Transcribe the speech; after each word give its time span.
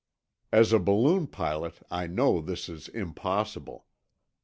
As 0.51 0.73
a 0.73 0.79
balloon 0.79 1.27
pilot, 1.27 1.75
I 1.91 2.07
know 2.07 2.41
this 2.41 2.67
is 2.69 2.87
impossible. 2.87 3.85